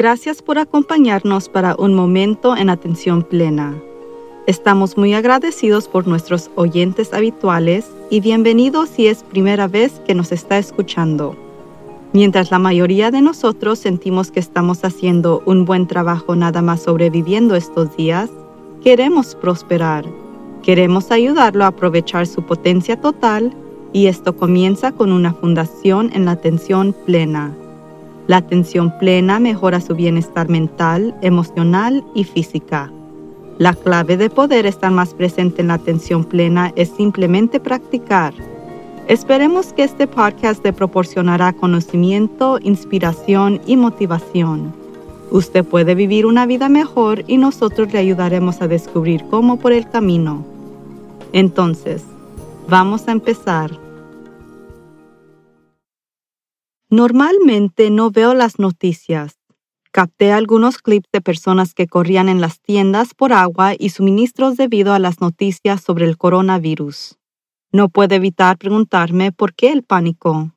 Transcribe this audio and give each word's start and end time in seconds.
Gracias 0.00 0.40
por 0.40 0.58
acompañarnos 0.58 1.50
para 1.50 1.76
un 1.78 1.92
momento 1.92 2.56
en 2.56 2.70
atención 2.70 3.22
plena. 3.22 3.74
Estamos 4.46 4.96
muy 4.96 5.12
agradecidos 5.12 5.88
por 5.88 6.08
nuestros 6.08 6.50
oyentes 6.54 7.12
habituales 7.12 7.86
y 8.08 8.20
bienvenidos 8.20 8.88
si 8.88 9.08
es 9.08 9.22
primera 9.22 9.68
vez 9.68 10.00
que 10.06 10.14
nos 10.14 10.32
está 10.32 10.56
escuchando. 10.56 11.36
Mientras 12.14 12.50
la 12.50 12.58
mayoría 12.58 13.10
de 13.10 13.20
nosotros 13.20 13.78
sentimos 13.78 14.30
que 14.30 14.40
estamos 14.40 14.86
haciendo 14.86 15.42
un 15.44 15.66
buen 15.66 15.86
trabajo 15.86 16.34
nada 16.34 16.62
más 16.62 16.84
sobreviviendo 16.84 17.54
estos 17.54 17.94
días, 17.94 18.30
queremos 18.82 19.34
prosperar. 19.34 20.06
Queremos 20.62 21.10
ayudarlo 21.10 21.64
a 21.64 21.66
aprovechar 21.66 22.26
su 22.26 22.40
potencia 22.40 22.98
total 22.98 23.52
y 23.92 24.06
esto 24.06 24.34
comienza 24.34 24.92
con 24.92 25.12
una 25.12 25.34
fundación 25.34 26.10
en 26.14 26.24
la 26.24 26.30
atención 26.30 26.94
plena. 27.04 27.54
La 28.30 28.36
atención 28.36 28.96
plena 28.96 29.40
mejora 29.40 29.80
su 29.80 29.96
bienestar 29.96 30.48
mental, 30.48 31.16
emocional 31.20 32.04
y 32.14 32.22
física. 32.22 32.88
La 33.58 33.74
clave 33.74 34.16
de 34.16 34.30
poder 34.30 34.66
estar 34.66 34.92
más 34.92 35.14
presente 35.14 35.62
en 35.62 35.66
la 35.66 35.74
atención 35.74 36.22
plena 36.22 36.72
es 36.76 36.90
simplemente 36.90 37.58
practicar. 37.58 38.32
Esperemos 39.08 39.72
que 39.72 39.82
este 39.82 40.06
podcast 40.06 40.64
le 40.64 40.72
proporcionará 40.72 41.52
conocimiento, 41.54 42.60
inspiración 42.62 43.60
y 43.66 43.76
motivación. 43.76 44.74
Usted 45.32 45.64
puede 45.64 45.96
vivir 45.96 46.24
una 46.24 46.46
vida 46.46 46.68
mejor 46.68 47.24
y 47.26 47.36
nosotros 47.36 47.92
le 47.92 47.98
ayudaremos 47.98 48.62
a 48.62 48.68
descubrir 48.68 49.24
cómo 49.28 49.56
por 49.56 49.72
el 49.72 49.90
camino. 49.90 50.44
Entonces, 51.32 52.04
vamos 52.68 53.08
a 53.08 53.10
empezar. 53.10 53.89
Normalmente 56.90 57.90
no 57.90 58.10
veo 58.10 58.34
las 58.34 58.58
noticias, 58.58 59.40
Capté 59.92 60.30
algunos 60.30 60.78
clips 60.78 61.08
de 61.12 61.20
personas 61.20 61.74
que 61.74 61.88
corrían 61.88 62.28
en 62.28 62.40
las 62.40 62.60
tiendas 62.60 63.12
por 63.12 63.32
agua 63.32 63.72
y 63.76 63.88
suministros 63.88 64.56
debido 64.56 64.92
a 64.92 65.00
las 65.00 65.20
noticias 65.20 65.82
sobre 65.82 66.06
el 66.06 66.16
coronavirus. 66.16 67.18
No 67.72 67.88
puedo 67.88 68.14
evitar 68.14 68.56
preguntarme 68.56 69.32
por 69.32 69.52
qué 69.52 69.72
el 69.72 69.82
pánico. 69.82 70.52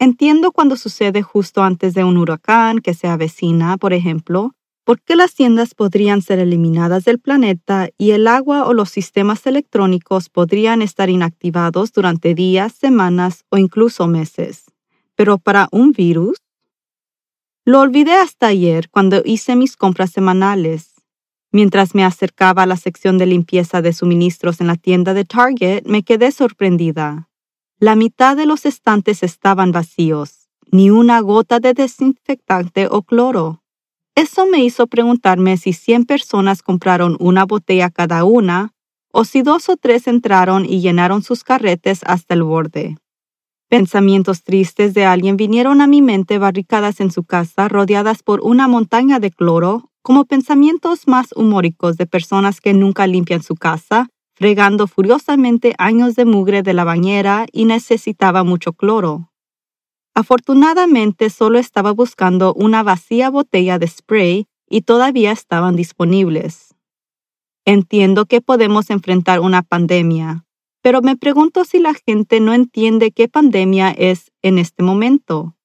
Entiendo 0.00 0.50
cuando 0.50 0.76
sucede 0.76 1.22
justo 1.22 1.62
antes 1.62 1.94
de 1.94 2.02
un 2.02 2.16
huracán 2.16 2.80
que 2.80 2.92
se 2.92 3.06
avecina, 3.06 3.76
por 3.76 3.92
ejemplo, 3.92 4.56
por 4.84 5.00
qué 5.00 5.14
las 5.14 5.34
tiendas 5.34 5.76
podrían 5.76 6.20
ser 6.20 6.40
eliminadas 6.40 7.04
del 7.04 7.20
planeta 7.20 7.88
y 7.96 8.10
el 8.10 8.26
agua 8.26 8.66
o 8.66 8.74
los 8.74 8.90
sistemas 8.90 9.46
electrónicos 9.46 10.28
podrían 10.28 10.82
estar 10.82 11.08
inactivados 11.08 11.92
durante 11.92 12.34
días, 12.34 12.72
semanas 12.72 13.44
o 13.48 13.58
incluso 13.58 14.08
meses. 14.08 14.64
Pero 15.16 15.38
para 15.38 15.68
un 15.72 15.92
virus, 15.92 16.38
lo 17.64 17.80
olvidé 17.80 18.12
hasta 18.12 18.46
ayer 18.46 18.88
cuando 18.90 19.22
hice 19.24 19.56
mis 19.56 19.76
compras 19.76 20.10
semanales. 20.12 20.94
Mientras 21.50 21.94
me 21.94 22.04
acercaba 22.04 22.62
a 22.62 22.66
la 22.66 22.76
sección 22.76 23.18
de 23.18 23.26
limpieza 23.26 23.82
de 23.82 23.92
suministros 23.92 24.60
en 24.60 24.68
la 24.68 24.76
tienda 24.76 25.14
de 25.14 25.24
Target, 25.24 25.84
me 25.84 26.02
quedé 26.04 26.30
sorprendida. 26.30 27.28
La 27.80 27.96
mitad 27.96 28.36
de 28.36 28.46
los 28.46 28.66
estantes 28.66 29.22
estaban 29.22 29.72
vacíos, 29.72 30.48
ni 30.70 30.90
una 30.90 31.20
gota 31.20 31.58
de 31.58 31.74
desinfectante 31.74 32.88
o 32.90 33.02
cloro. 33.02 33.62
Eso 34.14 34.46
me 34.46 34.64
hizo 34.64 34.86
preguntarme 34.86 35.56
si 35.56 35.72
100 35.72 36.04
personas 36.04 36.62
compraron 36.62 37.16
una 37.20 37.44
botella 37.44 37.90
cada 37.90 38.24
una 38.24 38.72
o 39.12 39.24
si 39.24 39.42
dos 39.42 39.68
o 39.68 39.76
tres 39.76 40.06
entraron 40.06 40.66
y 40.66 40.80
llenaron 40.80 41.22
sus 41.22 41.42
carretes 41.42 42.00
hasta 42.04 42.34
el 42.34 42.42
borde. 42.42 42.96
Pensamientos 43.68 44.44
tristes 44.44 44.94
de 44.94 45.04
alguien 45.04 45.36
vinieron 45.36 45.80
a 45.80 45.88
mi 45.88 46.00
mente 46.00 46.38
barricadas 46.38 47.00
en 47.00 47.10
su 47.10 47.24
casa, 47.24 47.68
rodeadas 47.68 48.22
por 48.22 48.40
una 48.42 48.68
montaña 48.68 49.18
de 49.18 49.32
cloro, 49.32 49.90
como 50.02 50.24
pensamientos 50.24 51.08
más 51.08 51.32
humóricos 51.34 51.96
de 51.96 52.06
personas 52.06 52.60
que 52.60 52.74
nunca 52.74 53.08
limpian 53.08 53.42
su 53.42 53.56
casa, 53.56 54.08
fregando 54.36 54.86
furiosamente 54.86 55.74
años 55.78 56.14
de 56.14 56.24
mugre 56.24 56.62
de 56.62 56.74
la 56.74 56.84
bañera 56.84 57.46
y 57.50 57.64
necesitaba 57.64 58.44
mucho 58.44 58.72
cloro. 58.72 59.32
Afortunadamente 60.14 61.28
solo 61.28 61.58
estaba 61.58 61.90
buscando 61.90 62.54
una 62.54 62.84
vacía 62.84 63.30
botella 63.30 63.80
de 63.80 63.88
spray 63.88 64.46
y 64.70 64.82
todavía 64.82 65.32
estaban 65.32 65.74
disponibles. 65.74 66.76
Entiendo 67.64 68.26
que 68.26 68.40
podemos 68.40 68.90
enfrentar 68.90 69.40
una 69.40 69.62
pandemia, 69.62 70.45
pero 70.86 71.02
me 71.02 71.16
pregunto 71.16 71.64
si 71.64 71.80
la 71.80 71.94
gente 71.94 72.38
no 72.38 72.54
entiende 72.54 73.10
qué 73.10 73.26
pandemia 73.26 73.90
es 73.90 74.30
en 74.40 74.56
este 74.56 74.84
momento. 74.84 75.56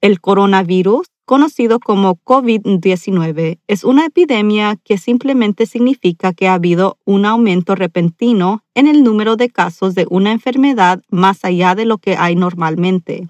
El 0.00 0.18
coronavirus, 0.18 1.08
conocido 1.26 1.78
como 1.78 2.16
COVID-19, 2.24 3.58
es 3.66 3.84
una 3.84 4.06
epidemia 4.06 4.78
que 4.82 4.96
simplemente 4.96 5.66
significa 5.66 6.32
que 6.32 6.48
ha 6.48 6.54
habido 6.54 6.96
un 7.04 7.26
aumento 7.26 7.74
repentino 7.74 8.64
en 8.74 8.86
el 8.86 9.04
número 9.04 9.36
de 9.36 9.50
casos 9.50 9.94
de 9.94 10.06
una 10.08 10.32
enfermedad 10.32 11.02
más 11.10 11.44
allá 11.44 11.74
de 11.74 11.84
lo 11.84 11.98
que 11.98 12.16
hay 12.16 12.34
normalmente. 12.34 13.28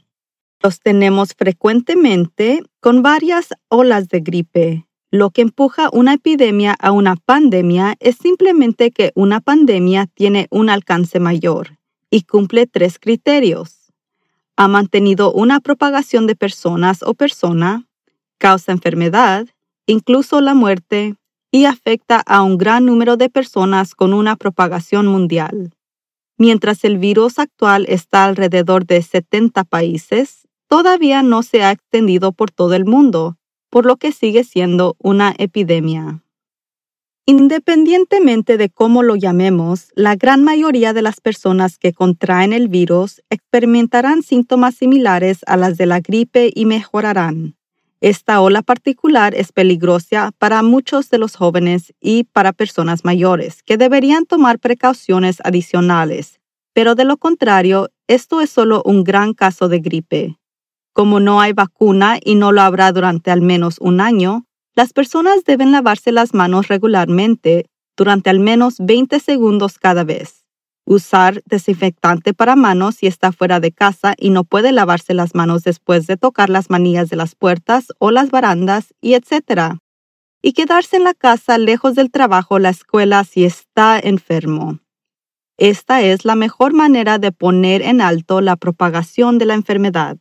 Los 0.63 0.79
tenemos 0.79 1.35
frecuentemente 1.37 2.63
con 2.79 3.03
varias 3.03 3.49
olas 3.67 4.07
de 4.07 4.21
gripe, 4.21 4.87
lo 5.13 5.29
que 5.29 5.43
empuja 5.43 5.91
una 5.93 6.15
epidemia 6.15 6.73
a 6.73 6.91
una 6.91 7.17
pandemia 7.17 7.97
es 8.01 8.17
simplemente 8.17 8.91
que 8.91 9.13
una 9.15 9.41
pandemia 9.41 10.07
tiene 10.07 10.49
un 10.51 10.71
alcance 10.71 11.21
mayor 11.21 11.77
y 12.11 12.23
cumple 12.23 12.67
tres 12.67 12.99
criterios. 12.99 13.93
Ha 14.57 14.69
mantenido 14.69 15.31
una 15.31 15.61
propagación 15.61 16.27
de 16.27 16.35
personas 16.35 17.03
o 17.03 17.13
persona, 17.13 17.87
causa 18.39 18.73
enfermedad, 18.73 19.47
incluso 19.85 20.41
la 20.41 20.55
muerte, 20.55 21.15
y 21.51 21.67
afecta 21.67 22.23
a 22.25 22.43
un 22.43 22.57
gran 22.57 22.87
número 22.87 23.19
de 23.19 23.29
personas 23.29 23.95
con 23.95 24.15
una 24.15 24.37
propagación 24.37 25.07
mundial. 25.07 25.75
Mientras 26.39 26.85
el 26.85 26.97
virus 26.97 27.39
actual 27.39 27.85
está 27.87 28.25
alrededor 28.25 28.87
de 28.87 29.03
70 29.03 29.65
países, 29.65 30.49
todavía 30.69 31.23
no 31.23 31.43
se 31.43 31.63
ha 31.63 31.71
extendido 31.71 32.33
por 32.33 32.51
todo 32.51 32.73
el 32.73 32.87
mundo 32.87 33.37
por 33.73 33.87
lo 33.87 33.97
que 33.97 34.13
sigue 34.13 34.45
siendo 34.45 34.97
una 34.99 35.35
epidemia. 35.39 36.23
Independientemente 37.25 38.59
de 38.59 38.69
cómo 38.69 39.03
lo 39.03 39.17
llamemos, 39.17 39.89
la 39.95 40.15
gran 40.15 40.45
mayoría 40.45 40.93
de 40.93 41.01
las 41.01 41.23
personas 41.23 41.79
que 41.79 41.95
contraen 41.95 42.53
el 42.53 42.69
virus 42.69 43.23
experimentarán 43.31 44.23
síntomas 44.23 44.75
similares 44.75 45.39
a 45.47 45.57
las 45.57 45.79
de 45.79 45.87
la 45.87 46.01
gripe 46.01 46.51
y 46.55 46.67
mejorarán. 46.67 47.57
Esta 48.03 48.43
ola 48.43 48.61
particular 48.61 49.35
es 49.35 49.53
peligrosa 49.53 50.33
para 50.37 50.63
muchos 50.63 51.09
de 51.09 51.17
los 51.17 51.35
jóvenes 51.37 51.95
y 51.99 52.25
para 52.25 52.53
personas 52.53 53.07
mayores, 53.07 53.63
que 53.63 53.79
deberían 53.79 54.27
tomar 54.27 54.59
precauciones 54.59 55.39
adicionales, 55.45 56.41
pero 56.75 56.95
de 56.95 57.07
lo 57.07 57.17
contrario, 57.17 57.89
esto 58.07 58.43
es 58.43 58.51
solo 58.51 58.83
un 58.85 59.03
gran 59.03 59.33
caso 59.33 59.71
de 59.71 59.79
gripe. 59.79 60.37
Como 60.93 61.21
no 61.21 61.41
hay 61.41 61.53
vacuna 61.53 62.19
y 62.23 62.35
no 62.35 62.53
lo 62.53 62.61
habrá 62.61 62.93
durante 62.93 63.31
al 63.31 63.41
menos 63.41 63.79
un 63.81 64.01
año, 64.01 64.45
las 64.75 64.93
personas 64.93 65.45
deben 65.45 65.73
lavarse 65.73 66.13
las 66.13 66.35
manos 66.35 66.69
regularmente 66.69 67.67
durante 67.97 68.31
al 68.31 68.41
menos 68.41 68.77
20 68.79 69.21
segundos 69.21 69.79
cada 69.79 70.05
vez. 70.05 70.45
Usar 70.85 71.43
desinfectante 71.45 72.35
para 72.35 72.57
manos 72.57 72.97
si 72.97 73.07
está 73.07 73.33
fuera 73.33 73.61
de 73.61 73.71
casa 73.71 74.15
y 74.19 74.31
no 74.31 74.45
puede 74.45 74.73
lavarse 74.73 75.15
las 75.15 75.35
manos 75.35 75.63
después 75.63 76.07
de 76.07 76.17
tocar 76.17 76.51
las 76.51 76.71
manillas 76.71 77.09
de 77.09 77.17
las 77.17 77.35
puertas 77.37 77.87
o 77.99 78.11
las 78.11 78.31
barandas 78.31 78.93
y 79.01 79.15
etc. 79.15 79.77
Y 80.43 80.53
quedarse 80.53 80.97
en 80.97 81.05
la 81.05 81.15
casa 81.15 81.57
lejos 81.57 81.95
del 81.95 82.11
trabajo 82.11 82.57
o 82.57 82.59
la 82.59 82.71
escuela 82.71 83.25
si 83.25 83.45
está 83.45 83.99
enfermo. 83.99 84.81
Esta 85.57 86.03
es 86.03 86.25
la 86.25 86.35
mejor 86.35 86.75
manera 86.75 87.19
de 87.19 87.31
poner 87.31 87.83
en 87.83 88.01
alto 88.01 88.41
la 88.41 88.57
propagación 88.57 89.39
de 89.39 89.47
la 89.47 89.55
enfermedad. 89.55 90.17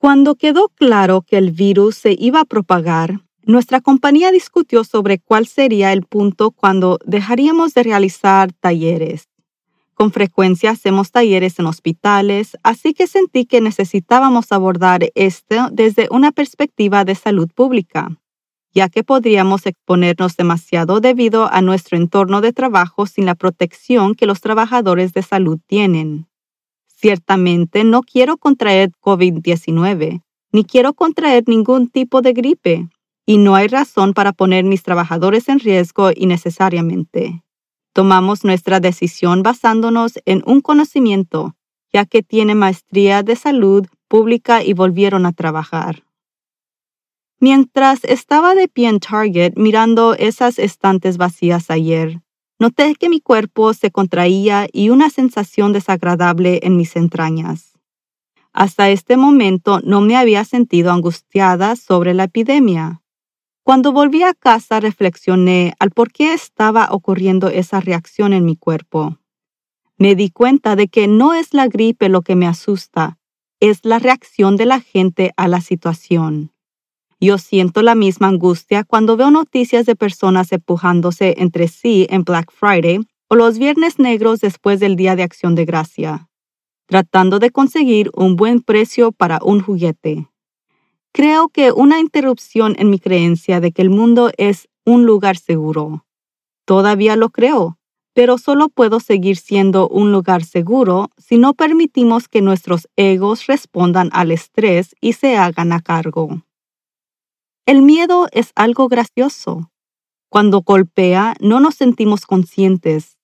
Cuando 0.00 0.36
quedó 0.36 0.68
claro 0.68 1.22
que 1.22 1.38
el 1.38 1.50
virus 1.50 1.96
se 1.96 2.14
iba 2.16 2.40
a 2.40 2.44
propagar, 2.44 3.22
nuestra 3.42 3.80
compañía 3.80 4.30
discutió 4.30 4.84
sobre 4.84 5.18
cuál 5.18 5.48
sería 5.48 5.92
el 5.92 6.04
punto 6.04 6.52
cuando 6.52 7.00
dejaríamos 7.04 7.74
de 7.74 7.82
realizar 7.82 8.52
talleres. 8.52 9.28
Con 9.94 10.12
frecuencia 10.12 10.70
hacemos 10.70 11.10
talleres 11.10 11.58
en 11.58 11.66
hospitales, 11.66 12.56
así 12.62 12.94
que 12.94 13.08
sentí 13.08 13.44
que 13.44 13.60
necesitábamos 13.60 14.52
abordar 14.52 15.10
esto 15.16 15.68
desde 15.72 16.06
una 16.12 16.30
perspectiva 16.30 17.04
de 17.04 17.16
salud 17.16 17.48
pública, 17.52 18.16
ya 18.72 18.88
que 18.88 19.02
podríamos 19.02 19.66
exponernos 19.66 20.36
demasiado 20.36 21.00
debido 21.00 21.52
a 21.52 21.60
nuestro 21.60 21.96
entorno 21.96 22.40
de 22.40 22.52
trabajo 22.52 23.06
sin 23.06 23.26
la 23.26 23.34
protección 23.34 24.14
que 24.14 24.26
los 24.26 24.40
trabajadores 24.40 25.12
de 25.12 25.22
salud 25.24 25.58
tienen. 25.66 26.27
Ciertamente 27.00 27.84
no 27.84 28.02
quiero 28.02 28.38
contraer 28.38 28.90
COVID-19, 29.00 30.20
ni 30.50 30.64
quiero 30.64 30.94
contraer 30.94 31.44
ningún 31.46 31.88
tipo 31.88 32.22
de 32.22 32.32
gripe, 32.32 32.88
y 33.24 33.38
no 33.38 33.54
hay 33.54 33.68
razón 33.68 34.14
para 34.14 34.32
poner 34.32 34.64
mis 34.64 34.82
trabajadores 34.82 35.48
en 35.48 35.60
riesgo 35.60 36.10
innecesariamente. 36.12 37.44
Tomamos 37.92 38.42
nuestra 38.42 38.80
decisión 38.80 39.44
basándonos 39.44 40.14
en 40.24 40.42
un 40.44 40.60
conocimiento, 40.60 41.54
ya 41.92 42.04
que 42.04 42.24
tiene 42.24 42.56
maestría 42.56 43.22
de 43.22 43.36
salud 43.36 43.86
pública 44.08 44.64
y 44.64 44.72
volvieron 44.72 45.24
a 45.24 45.32
trabajar. 45.32 46.02
Mientras 47.38 48.02
estaba 48.02 48.56
de 48.56 48.66
pie 48.66 48.88
en 48.88 48.98
Target 48.98 49.52
mirando 49.54 50.14
esas 50.14 50.58
estantes 50.58 51.16
vacías 51.16 51.70
ayer, 51.70 52.22
noté 52.58 52.94
que 52.94 53.08
mi 53.08 53.20
cuerpo 53.20 53.72
se 53.74 53.90
contraía 53.90 54.66
y 54.72 54.90
una 54.90 55.10
sensación 55.10 55.72
desagradable 55.72 56.60
en 56.62 56.76
mis 56.76 56.96
entrañas. 56.96 57.78
Hasta 58.52 58.90
este 58.90 59.16
momento 59.16 59.80
no 59.84 60.00
me 60.00 60.16
había 60.16 60.44
sentido 60.44 60.90
angustiada 60.90 61.76
sobre 61.76 62.14
la 62.14 62.24
epidemia. 62.24 63.02
Cuando 63.62 63.92
volví 63.92 64.22
a 64.22 64.34
casa 64.34 64.80
reflexioné 64.80 65.74
al 65.78 65.90
por 65.90 66.10
qué 66.10 66.32
estaba 66.32 66.88
ocurriendo 66.90 67.48
esa 67.48 67.80
reacción 67.80 68.32
en 68.32 68.44
mi 68.44 68.56
cuerpo. 68.56 69.18
Me 69.98 70.14
di 70.14 70.30
cuenta 70.30 70.74
de 70.74 70.88
que 70.88 71.06
no 71.06 71.34
es 71.34 71.54
la 71.54 71.68
gripe 71.68 72.08
lo 72.08 72.22
que 72.22 72.34
me 72.34 72.46
asusta, 72.46 73.18
es 73.60 73.80
la 73.84 73.98
reacción 73.98 74.56
de 74.56 74.66
la 74.66 74.80
gente 74.80 75.32
a 75.36 75.48
la 75.48 75.60
situación. 75.60 76.52
Yo 77.20 77.38
siento 77.38 77.82
la 77.82 77.96
misma 77.96 78.28
angustia 78.28 78.84
cuando 78.84 79.16
veo 79.16 79.32
noticias 79.32 79.86
de 79.86 79.96
personas 79.96 80.52
empujándose 80.52 81.34
entre 81.38 81.66
sí 81.66 82.06
en 82.10 82.22
Black 82.22 82.52
Friday 82.52 83.00
o 83.28 83.34
los 83.34 83.58
viernes 83.58 83.98
negros 83.98 84.40
después 84.40 84.78
del 84.78 84.94
Día 84.94 85.16
de 85.16 85.24
Acción 85.24 85.56
de 85.56 85.64
Gracia, 85.64 86.28
tratando 86.86 87.40
de 87.40 87.50
conseguir 87.50 88.12
un 88.14 88.36
buen 88.36 88.60
precio 88.60 89.10
para 89.10 89.40
un 89.42 89.60
juguete. 89.60 90.28
Creo 91.12 91.48
que 91.48 91.72
una 91.72 91.98
interrupción 91.98 92.76
en 92.78 92.88
mi 92.90 93.00
creencia 93.00 93.60
de 93.60 93.72
que 93.72 93.82
el 93.82 93.90
mundo 93.90 94.30
es 94.36 94.68
un 94.84 95.04
lugar 95.04 95.36
seguro. 95.36 96.06
Todavía 96.64 97.16
lo 97.16 97.30
creo, 97.30 97.78
pero 98.12 98.38
solo 98.38 98.68
puedo 98.68 99.00
seguir 99.00 99.36
siendo 99.36 99.88
un 99.88 100.12
lugar 100.12 100.44
seguro 100.44 101.10
si 101.16 101.38
no 101.38 101.54
permitimos 101.54 102.28
que 102.28 102.42
nuestros 102.42 102.88
egos 102.94 103.46
respondan 103.46 104.10
al 104.12 104.30
estrés 104.30 104.94
y 105.00 105.14
se 105.14 105.36
hagan 105.36 105.72
a 105.72 105.80
cargo. 105.80 106.42
El 107.68 107.82
miedo 107.82 108.28
es 108.32 108.52
algo 108.54 108.88
gracioso. 108.88 109.70
Cuando 110.30 110.62
golpea, 110.62 111.34
no 111.38 111.60
nos 111.60 111.74
sentimos 111.74 112.24
conscientes. 112.24 113.18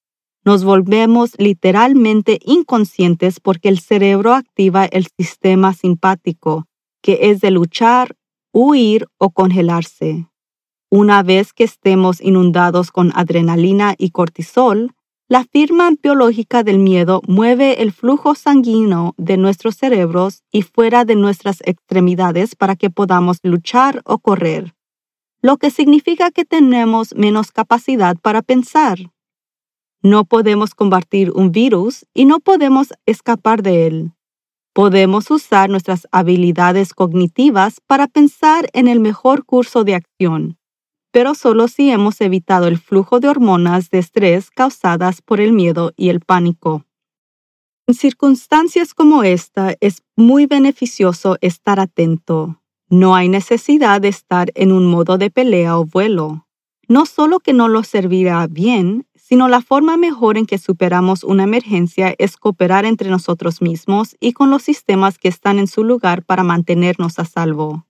Nos 0.45 0.65
volvemos 0.65 1.33
literalmente 1.39 2.39
inconscientes 2.45 3.41
porque 3.41 3.71
el 3.71 3.79
cerebro 3.79 4.35
activa 4.35 4.85
el 4.85 5.07
sistema 5.19 5.73
simpático, 5.73 6.67
que 7.01 7.31
es 7.31 7.41
de 7.41 7.53
luchar, 7.53 8.17
huir 8.53 9.07
o 9.17 9.31
congelarse. 9.31 10.29
Una 10.91 11.23
vez 11.23 11.55
que 11.55 11.65
estemos 11.65 12.21
inundados 12.21 12.91
con 12.91 13.13
adrenalina 13.15 13.95
y 13.97 14.11
cortisol, 14.11 14.93
la 15.27 15.45
firma 15.45 15.91
biológica 16.03 16.63
del 16.63 16.79
miedo 16.79 17.23
mueve 17.27 17.83
el 17.83 17.93
flujo 17.93 18.35
sanguíneo 18.35 19.15
de 19.17 19.39
nuestros 19.39 19.77
cerebros 19.77 20.43
y 20.53 20.63
fuera 20.63 21.07
de 21.07 21.17
nuestras 21.17 21.63
extremidades 21.65 22.55
para 22.55 22.77
que 22.77 22.91
podamos 22.91 23.39
luchar 23.43 24.03
o 24.05 24.19
correr, 24.19 24.75
lo 25.41 25.57
que 25.57 25.71
significa 25.71 26.31
que 26.31 26.45
tenemos 26.45 27.15
menos 27.15 27.53
capacidad 27.53 28.17
para 28.21 28.43
pensar. 28.43 28.99
No 30.03 30.27
podemos 30.27 30.75
combatir 30.75 31.31
un 31.31 31.53
virus 31.53 32.05
y 32.13 32.27
no 32.27 32.41
podemos 32.41 32.93
escapar 33.07 33.63
de 33.63 33.87
él. 33.87 34.13
Podemos 34.75 35.31
usar 35.31 35.71
nuestras 35.71 36.07
habilidades 36.13 36.93
cognitivas 36.93 37.81
para 37.87 38.09
pensar 38.09 38.69
en 38.75 38.89
el 38.89 39.01
mejor 39.01 39.47
curso 39.47 39.85
de 39.85 39.95
acción, 39.95 40.59
pero 41.15 41.37
solo 41.37 41.69
si 41.69 41.93
hemos 41.93 42.21
evitado 42.21 42.67
el 42.67 42.77
flujo 42.77 43.21
de 43.21 43.29
hormonas 43.29 43.89
de 43.89 44.01
estrés 44.01 44.51
causadas 44.51 45.23
por 45.23 45.41
el 45.41 45.53
miedo 45.53 45.93
y 45.97 46.09
el 46.09 46.19
pánico. 46.19 46.83
En 47.87 47.95
circunstancias 47.95 48.95
como 48.95 49.23
esta 49.23 49.77
es 49.79 50.03
muy 50.17 50.47
beneficioso 50.47 51.37
estar 51.41 51.79
atento. 51.79 52.61
No 52.89 53.15
hay 53.15 53.29
necesidad 53.29 54.01
de 54.01 54.09
estar 54.09 54.51
en 54.57 54.73
un 54.73 54.87
modo 54.87 55.17
de 55.17 55.31
pelea 55.31 55.79
o 55.79 55.85
vuelo. 55.85 56.49
No 56.89 57.07
solo 57.07 57.39
que 57.39 57.53
no 57.53 57.69
lo 57.69 57.85
servirá 57.85 58.49
bien, 58.49 59.07
sino 59.15 59.47
la 59.47 59.61
forma 59.61 59.97
mejor 59.97 60.37
en 60.37 60.47
que 60.47 60.59
superamos 60.59 61.23
una 61.23 61.45
emergencia 61.45 62.13
es 62.19 62.37
cooperar 62.37 62.87
entre 62.87 63.09
nosotros 63.09 63.63
mismos 63.63 64.17
y 64.19 64.33
con 64.33 64.51
los 64.51 64.65
sistemas 64.65 65.19
que 65.19 65.29
están 65.29 65.61
en 65.61 65.69
su 65.69 65.85
lugar 65.85 66.25
para 66.25 66.43
mantenernos 66.43 67.21
a 67.21 67.25
salvo. 67.25 67.87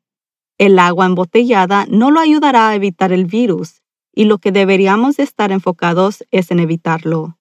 El 0.58 0.78
agua 0.78 1.06
embotellada 1.06 1.86
no 1.90 2.10
lo 2.10 2.20
ayudará 2.20 2.68
a 2.68 2.74
evitar 2.74 3.12
el 3.12 3.26
virus, 3.26 3.82
y 4.14 4.24
lo 4.24 4.38
que 4.38 4.52
deberíamos 4.52 5.18
estar 5.18 5.50
enfocados 5.50 6.24
es 6.30 6.50
en 6.50 6.60
evitarlo, 6.60 7.38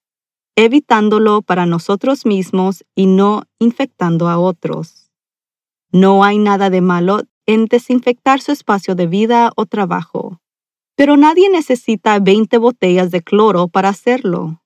evitándolo 0.56 1.42
para 1.42 1.66
nosotros 1.66 2.26
mismos 2.26 2.84
y 2.94 3.06
no 3.06 3.44
infectando 3.60 4.28
a 4.28 4.38
otros. 4.38 5.12
No 5.92 6.24
hay 6.24 6.38
nada 6.38 6.70
de 6.70 6.80
malo 6.80 7.22
en 7.46 7.66
desinfectar 7.66 8.40
su 8.40 8.50
espacio 8.52 8.94
de 8.96 9.06
vida 9.06 9.52
o 9.54 9.66
trabajo. 9.66 10.40
Pero 10.96 11.16
nadie 11.16 11.48
necesita 11.50 12.18
20 12.18 12.58
botellas 12.58 13.10
de 13.10 13.22
cloro 13.22 13.68
para 13.68 13.90
hacerlo. 13.90 14.62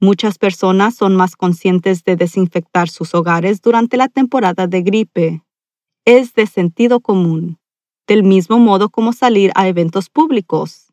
Muchas 0.00 0.38
personas 0.38 0.94
son 0.94 1.14
más 1.14 1.36
conscientes 1.36 2.04
de 2.04 2.16
desinfectar 2.16 2.88
sus 2.88 3.14
hogares 3.14 3.60
durante 3.60 3.96
la 3.96 4.08
temporada 4.08 4.66
de 4.66 4.82
gripe. 4.82 5.42
Es 6.04 6.34
de 6.34 6.46
sentido 6.46 7.00
común, 7.00 7.59
del 8.10 8.24
mismo 8.24 8.58
modo 8.58 8.88
como 8.88 9.12
salir 9.12 9.52
a 9.54 9.68
eventos 9.68 10.10
públicos. 10.10 10.88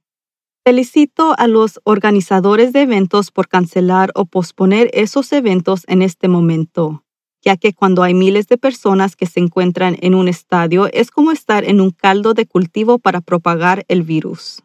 Felicito 0.64 1.34
a 1.40 1.48
los 1.48 1.80
organizadores 1.84 2.74
de 2.74 2.84
eventos 2.84 3.32
por 3.32 3.48
cancelar 3.48 4.12
o 4.14 4.26
posponer 4.26 4.92
esos 4.94 5.32
eventos 5.32 5.82
en 5.88 6.04
este 6.04 6.28
momento, 6.28 7.04
ya 7.42 7.58
que 7.58 7.74
cuando 7.74 8.04
hay 8.04 8.14
miles 8.14 8.48
de 8.48 8.60
personas 8.60 9.16
que 9.16 9.26
se 9.26 9.40
encuentran 9.40 9.98
en 10.02 10.14
un 10.14 10.28
estadio 10.28 10.90
es 10.94 11.10
como 11.10 11.32
estar 11.32 11.64
en 11.64 11.82
un 11.82 11.90
caldo 11.90 12.36
de 12.36 12.46
cultivo 12.46 13.00
para 13.00 13.22
propagar 13.22 13.84
el 13.88 14.04
virus. 14.04 14.62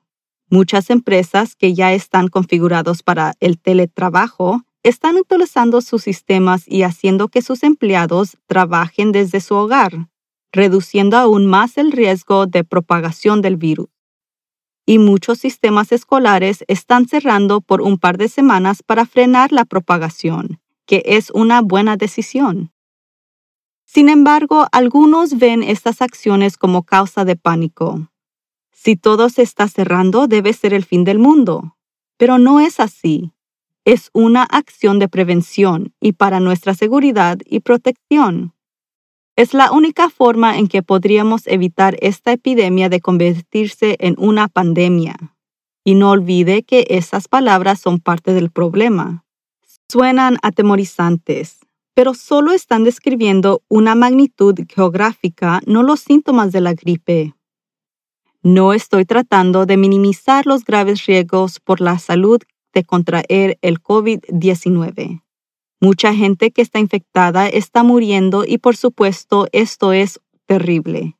Muchas 0.51 0.91
empresas 0.91 1.57
que 1.57 1.73
ya 1.73 1.95
están 1.95 2.29
configurados 2.29 3.03
para 3.03 3.33
el 3.41 3.59
teletrabajo 3.59 4.61
están 4.83 5.17
utilizando 5.17 5.81
sus 5.81 6.03
sistemas 6.03 6.65
y 6.67 6.83
haciendo 6.83 7.29
que 7.29 7.41
sus 7.41 7.63
empleados 7.63 8.37
trabajen 8.47 9.11
desde 9.11 9.41
su 9.41 9.55
hogar, 9.55 10.12
reduciendo 10.53 11.17
aún 11.17 11.47
más 11.47 11.79
el 11.79 11.91
riesgo 11.91 12.47
de 12.47 12.63
propagación 12.63 13.43
del 13.43 13.57
virus. 13.57 13.89
Y 14.87 14.99
muchos 14.99 15.39
sistemas 15.39 15.93
escolares 15.93 16.65
están 16.69 17.09
cerrando 17.09 17.61
por 17.61 17.83
un 17.83 17.99
par 17.99 18.19
de 18.19 18.29
semanas 18.29 18.83
para 18.83 19.07
frenar 19.07 19.53
la 19.53 19.65
propagación, 19.65 20.61
que 20.87 21.03
es 21.07 21.31
una 21.31 21.63
buena 21.63 21.97
decisión. 21.97 22.73
Sin 23.85 24.09
embargo, 24.09 24.67
algunos 24.73 25.39
ven 25.39 25.63
estas 25.63 26.03
acciones 26.03 26.57
como 26.57 26.83
causa 26.83 27.25
de 27.25 27.37
pánico 27.37 28.13
si 28.85 28.97
todo 28.97 29.29
se 29.29 29.43
está 29.43 29.69
cerrando, 29.69 30.27
debe 30.27 30.53
ser 30.53 30.75
el 30.75 30.85
fin 30.85 31.05
del 31.05 31.21
mundo. 31.21 31.77
Pero 32.17 32.39
no 32.39 32.59
es 32.59 32.81
así. 32.81 33.31
Es 33.85 34.11
una 34.13 34.43
acción 34.43 34.99
de 34.99 35.07
prevención 35.07 35.95
y 36.01 36.15
para 36.15 36.41
nuestra 36.41 36.75
seguridad 36.75 37.39
y 37.45 37.61
protección. 37.61 38.55
Es 39.35 39.55
la 39.55 39.73
única 39.73 40.11
forma 40.11 40.59
en 40.59 40.69
que 40.69 40.83
podríamos 40.83 41.47
evitar 41.47 41.97
esta 42.01 42.33
epidemia 42.33 42.91
de 42.91 43.01
convertirse 43.01 43.97
en 43.99 44.15
una 44.19 44.49
pandemia. 44.49 45.17
Y 45.85 45.95
no 45.95 46.11
olvide 46.11 46.63
que 46.63 46.87
esas 46.91 47.29
palabras 47.29 47.81
son 47.81 47.99
parte 47.99 48.35
del 48.35 48.51
problema. 48.51 49.25
Suenan 49.91 50.37
atemorizantes, 50.43 51.61
pero 51.95 52.13
solo 52.13 52.53
están 52.53 52.85
describiendo 52.85 53.63
una 53.69 53.95
magnitud 53.95 54.55
geográfica, 54.69 55.61
no 55.67 55.83
los 55.83 56.01
síntomas 56.01 56.53
de 56.53 56.61
la 56.61 56.75
gripe. 56.75 57.35
No 58.43 58.75
estoy 58.75 59.07
tratando 59.07 59.65
de 59.65 59.77
minimizar 59.79 60.47
los 60.47 60.65
graves 60.65 61.07
riesgos 61.07 61.59
por 61.59 61.81
la 61.81 61.99
salud 61.99 62.41
de 62.75 62.85
contraer 62.85 63.59
el 63.63 63.83
COVID-19. 63.83 65.23
Mucha 65.83 66.15
gente 66.15 66.53
que 66.53 66.63
está 66.63 66.79
infectada 66.79 67.49
está 67.49 67.83
muriendo 67.83 68.45
y 68.47 68.59
por 68.59 68.77
supuesto 68.77 69.49
esto 69.51 69.93
es 69.93 70.21
terrible. 70.47 71.17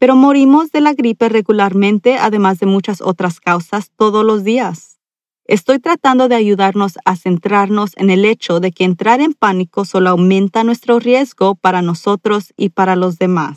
Pero 0.00 0.16
morimos 0.16 0.72
de 0.72 0.80
la 0.80 0.92
gripe 0.92 1.28
regularmente 1.28 2.16
además 2.18 2.58
de 2.58 2.66
muchas 2.66 3.00
otras 3.00 3.38
causas 3.38 3.92
todos 3.94 4.24
los 4.24 4.42
días. 4.42 4.98
Estoy 5.44 5.78
tratando 5.78 6.26
de 6.26 6.34
ayudarnos 6.34 6.98
a 7.04 7.14
centrarnos 7.14 7.92
en 7.96 8.10
el 8.10 8.24
hecho 8.24 8.58
de 8.58 8.72
que 8.72 8.82
entrar 8.82 9.20
en 9.20 9.34
pánico 9.34 9.84
solo 9.84 10.10
aumenta 10.10 10.64
nuestro 10.64 10.98
riesgo 10.98 11.54
para 11.54 11.80
nosotros 11.80 12.52
y 12.56 12.70
para 12.70 12.96
los 12.96 13.18
demás. 13.18 13.54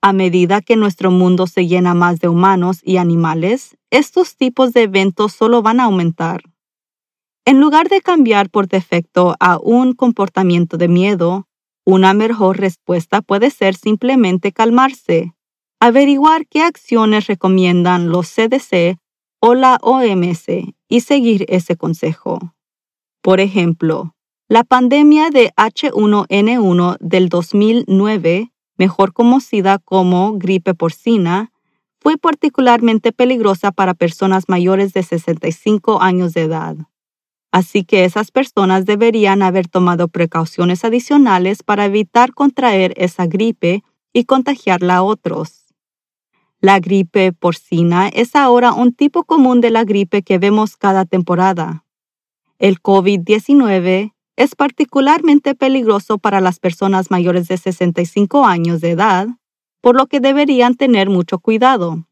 A 0.00 0.14
medida 0.14 0.62
que 0.62 0.76
nuestro 0.76 1.10
mundo 1.10 1.46
se 1.46 1.66
llena 1.66 1.92
más 1.92 2.18
de 2.20 2.28
humanos 2.28 2.80
y 2.82 2.96
animales, 2.96 3.76
estos 3.90 4.38
tipos 4.38 4.72
de 4.72 4.84
eventos 4.84 5.34
solo 5.34 5.60
van 5.60 5.80
a 5.80 5.84
aumentar. 5.84 6.49
En 7.44 7.60
lugar 7.60 7.88
de 7.88 8.00
cambiar 8.00 8.50
por 8.50 8.68
defecto 8.68 9.34
a 9.40 9.58
un 9.58 9.94
comportamiento 9.94 10.76
de 10.76 10.88
miedo, 10.88 11.46
una 11.84 12.14
mejor 12.14 12.58
respuesta 12.58 13.22
puede 13.22 13.50
ser 13.50 13.74
simplemente 13.74 14.52
calmarse, 14.52 15.34
averiguar 15.80 16.46
qué 16.46 16.62
acciones 16.62 17.26
recomiendan 17.26 18.10
los 18.10 18.28
CDC 18.28 18.98
o 19.40 19.54
la 19.54 19.78
OMS 19.82 20.46
y 20.88 21.00
seguir 21.00 21.46
ese 21.48 21.76
consejo. 21.76 22.54
Por 23.22 23.40
ejemplo, 23.40 24.14
la 24.48 24.64
pandemia 24.64 25.30
de 25.30 25.52
H1N1 25.56 26.96
del 27.00 27.28
2009 27.28 28.50
mejor 28.80 29.12
conocida 29.12 29.78
como 29.78 30.38
gripe 30.38 30.72
porcina, 30.72 31.52
fue 32.00 32.16
particularmente 32.16 33.12
peligrosa 33.12 33.72
para 33.72 33.92
personas 33.92 34.48
mayores 34.48 34.94
de 34.94 35.02
65 35.02 36.00
años 36.00 36.32
de 36.32 36.44
edad. 36.44 36.76
Así 37.52 37.84
que 37.84 38.04
esas 38.04 38.30
personas 38.30 38.86
deberían 38.86 39.42
haber 39.42 39.66
tomado 39.66 40.08
precauciones 40.08 40.84
adicionales 40.84 41.62
para 41.62 41.86
evitar 41.86 42.32
contraer 42.32 42.94
esa 42.96 43.26
gripe 43.26 43.82
y 44.12 44.24
contagiarla 44.24 44.96
a 44.96 45.02
otros. 45.02 45.60
La 46.60 46.78
gripe 46.78 47.32
porcina 47.32 48.08
es 48.08 48.36
ahora 48.36 48.72
un 48.72 48.92
tipo 48.92 49.24
común 49.24 49.60
de 49.60 49.70
la 49.70 49.84
gripe 49.84 50.22
que 50.22 50.38
vemos 50.38 50.76
cada 50.76 51.06
temporada. 51.06 51.84
El 52.58 52.80
COVID-19 52.80 54.12
es 54.36 54.54
particularmente 54.54 55.54
peligroso 55.54 56.18
para 56.18 56.40
las 56.40 56.58
personas 56.58 57.10
mayores 57.10 57.48
de 57.48 57.56
65 57.56 58.46
años 58.46 58.80
de 58.80 58.90
edad, 58.90 59.28
por 59.80 59.96
lo 59.96 60.06
que 60.06 60.20
deberían 60.20 60.74
tener 60.74 61.08
mucho 61.08 61.38
cuidado. 61.38 62.06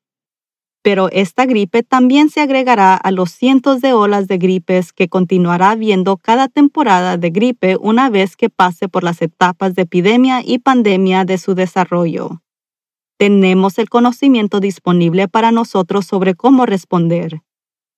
Pero 0.89 1.11
esta 1.13 1.45
gripe 1.45 1.83
también 1.83 2.31
se 2.31 2.41
agregará 2.41 2.95
a 2.95 3.11
los 3.11 3.31
cientos 3.31 3.83
de 3.83 3.93
olas 3.93 4.27
de 4.27 4.39
gripes 4.39 4.95
que 4.95 5.11
continuará 5.11 5.75
viendo 5.75 6.17
cada 6.17 6.49
temporada 6.49 7.19
de 7.19 7.29
gripe 7.29 7.77
una 7.79 8.09
vez 8.09 8.37
que 8.37 8.49
pase 8.49 8.89
por 8.89 9.05
las 9.05 9.21
etapas 9.21 9.75
de 9.75 9.83
epidemia 9.83 10.41
y 10.43 10.61
pandemia 10.61 11.27
de 11.27 11.37
su 11.37 11.55
desarrollo 11.55 12.41
tenemos 13.19 13.79
el 13.79 13.91
conocimiento 13.91 14.61
disponible 14.61 15.29
para 15.29 15.51
nosotros 15.51 16.07
sobre 16.07 16.35
cómo 16.35 16.65
responder. 16.65 17.43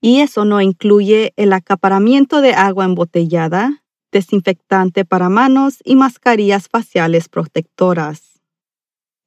Y 0.00 0.20
eso 0.20 0.46
no 0.46 0.62
incluye 0.62 1.34
el 1.36 1.52
acaparamiento 1.52 2.40
de 2.40 2.54
agua 2.54 2.86
embotellada, 2.86 3.84
desinfectante 4.10 5.04
para 5.04 5.28
manos 5.28 5.80
y 5.84 5.94
mascarillas 5.94 6.68
faciales 6.68 7.28
protectoras. 7.28 8.40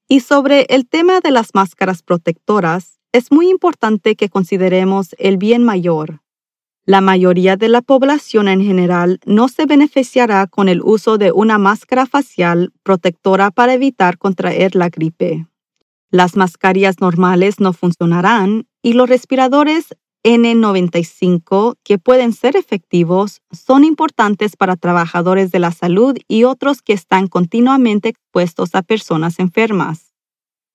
Y 0.09 0.21
sobre 0.21 0.65
el 0.69 0.87
tema 0.87 1.21
de 1.21 1.31
las 1.31 1.53
máscaras 1.53 2.01
protectoras, 2.01 2.99
es 3.13 3.31
muy 3.31 3.49
importante 3.49 4.15
que 4.15 4.27
consideremos 4.27 5.15
el 5.19 5.37
bien 5.37 5.63
mayor. 5.63 6.21
La 6.85 6.99
mayoría 6.99 7.55
de 7.55 7.69
la 7.69 7.81
población 7.81 8.49
en 8.49 8.61
general 8.61 9.21
no 9.25 9.47
se 9.47 9.65
beneficiará 9.65 10.47
con 10.47 10.67
el 10.67 10.81
uso 10.81 11.17
de 11.17 11.31
una 11.31 11.57
máscara 11.57 12.05
facial 12.05 12.73
protectora 12.83 13.51
para 13.51 13.73
evitar 13.73 14.17
contraer 14.17 14.75
la 14.75 14.89
gripe. 14.89 15.47
Las 16.09 16.35
mascarillas 16.35 16.99
normales 16.99 17.61
no 17.61 17.71
funcionarán 17.71 18.67
y 18.81 18.93
los 18.93 19.07
respiradores 19.07 19.95
N95, 20.23 21.75
que 21.83 21.99
pueden 21.99 22.33
ser 22.33 22.55
efectivos, 22.55 23.41
son 23.51 23.83
importantes 23.83 24.55
para 24.55 24.75
trabajadores 24.75 25.51
de 25.51 25.59
la 25.59 25.71
salud 25.71 26.17
y 26.27 26.45
otros 26.45 26.81
que 26.81 26.93
están 26.93 27.27
continuamente 27.27 28.09
expuestos 28.09 28.73
a 28.73 28.81
personas 28.81 29.39
enfermas. 29.39 30.12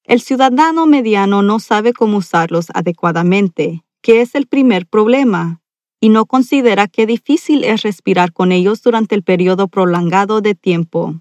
El 0.08 0.22
ciudadano 0.22 0.86
mediano 0.86 1.42
no 1.42 1.60
sabe 1.60 1.92
cómo 1.92 2.16
usarlos 2.16 2.68
adecuadamente, 2.72 3.84
que 4.00 4.22
es 4.22 4.34
el 4.34 4.46
primer 4.46 4.86
problema, 4.86 5.60
y 6.00 6.08
no 6.08 6.24
considera 6.24 6.88
qué 6.88 7.04
difícil 7.04 7.62
es 7.62 7.82
respirar 7.82 8.32
con 8.32 8.50
ellos 8.50 8.80
durante 8.80 9.14
el 9.14 9.22
periodo 9.22 9.68
prolongado 9.68 10.40
de 10.40 10.54
tiempo. 10.54 11.20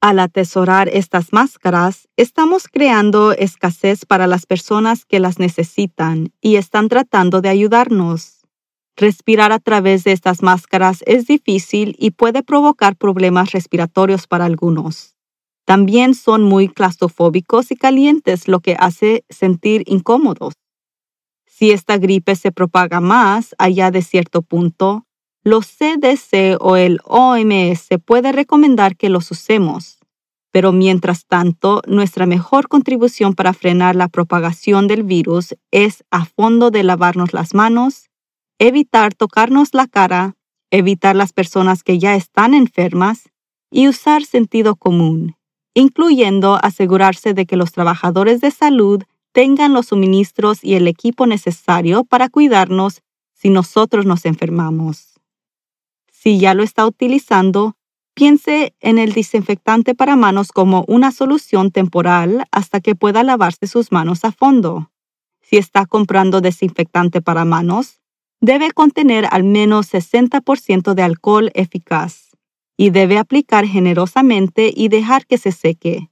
Al 0.00 0.20
atesorar 0.20 0.88
estas 0.88 1.34
máscaras, 1.34 2.08
estamos 2.16 2.68
creando 2.68 3.32
escasez 3.32 4.06
para 4.06 4.26
las 4.26 4.46
personas 4.46 5.04
que 5.04 5.20
las 5.20 5.38
necesitan 5.38 6.32
y 6.40 6.56
están 6.56 6.88
tratando 6.88 7.42
de 7.42 7.50
ayudarnos. 7.50 8.46
Respirar 8.96 9.52
a 9.52 9.58
través 9.58 10.04
de 10.04 10.12
estas 10.12 10.42
máscaras 10.42 11.04
es 11.04 11.26
difícil 11.26 11.94
y 11.98 12.12
puede 12.12 12.42
provocar 12.42 12.96
problemas 12.96 13.52
respiratorios 13.52 14.26
para 14.26 14.46
algunos. 14.46 15.17
También 15.68 16.14
son 16.14 16.44
muy 16.44 16.70
claustrofóbicos 16.70 17.70
y 17.70 17.76
calientes, 17.76 18.48
lo 18.48 18.60
que 18.60 18.74
hace 18.78 19.26
sentir 19.28 19.82
incómodos. 19.84 20.54
Si 21.44 21.72
esta 21.72 21.98
gripe 21.98 22.36
se 22.36 22.52
propaga 22.52 23.02
más 23.02 23.54
allá 23.58 23.90
de 23.90 24.00
cierto 24.00 24.40
punto, 24.40 25.04
los 25.44 25.66
CDC 25.66 26.56
o 26.58 26.76
el 26.76 27.00
OMS 27.04 27.86
puede 28.02 28.32
recomendar 28.32 28.96
que 28.96 29.10
los 29.10 29.30
usemos. 29.30 29.98
Pero 30.52 30.72
mientras 30.72 31.26
tanto, 31.26 31.82
nuestra 31.86 32.24
mejor 32.24 32.68
contribución 32.68 33.34
para 33.34 33.52
frenar 33.52 33.94
la 33.94 34.08
propagación 34.08 34.86
del 34.86 35.02
virus 35.02 35.54
es 35.70 36.02
a 36.10 36.24
fondo 36.24 36.70
de 36.70 36.82
lavarnos 36.82 37.34
las 37.34 37.52
manos, 37.52 38.08
evitar 38.58 39.12
tocarnos 39.12 39.74
la 39.74 39.86
cara, 39.86 40.34
evitar 40.70 41.14
las 41.14 41.34
personas 41.34 41.82
que 41.82 41.98
ya 41.98 42.14
están 42.14 42.54
enfermas 42.54 43.28
y 43.70 43.86
usar 43.88 44.24
sentido 44.24 44.74
común, 44.74 45.36
incluyendo 45.74 46.58
asegurarse 46.62 47.34
de 47.34 47.46
que 47.46 47.56
los 47.56 47.72
trabajadores 47.72 48.40
de 48.40 48.50
salud 48.50 49.02
tengan 49.32 49.72
los 49.72 49.86
suministros 49.86 50.64
y 50.64 50.74
el 50.74 50.88
equipo 50.88 51.26
necesario 51.26 52.04
para 52.04 52.28
cuidarnos 52.28 53.02
si 53.34 53.50
nosotros 53.50 54.04
nos 54.04 54.24
enfermamos. 54.24 55.20
Si 56.10 56.38
ya 56.38 56.54
lo 56.54 56.62
está 56.62 56.86
utilizando, 56.86 57.76
piense 58.14 58.74
en 58.80 58.98
el 58.98 59.12
desinfectante 59.12 59.94
para 59.94 60.16
manos 60.16 60.50
como 60.50 60.84
una 60.88 61.12
solución 61.12 61.70
temporal 61.70 62.44
hasta 62.50 62.80
que 62.80 62.96
pueda 62.96 63.22
lavarse 63.22 63.68
sus 63.68 63.92
manos 63.92 64.24
a 64.24 64.32
fondo. 64.32 64.90
Si 65.40 65.56
está 65.56 65.86
comprando 65.86 66.40
desinfectante 66.40 67.22
para 67.22 67.44
manos, 67.44 68.00
debe 68.40 68.72
contener 68.72 69.28
al 69.30 69.44
menos 69.44 69.92
60% 69.94 70.94
de 70.94 71.02
alcohol 71.02 71.50
eficaz 71.54 72.27
y 72.78 72.88
debe 72.88 73.18
aplicar 73.18 73.66
generosamente 73.66 74.72
y 74.74 74.88
dejar 74.88 75.26
que 75.26 75.36
se 75.36 75.52
seque. 75.52 76.08